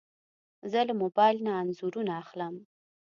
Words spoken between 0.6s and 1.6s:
زه له موبایل نه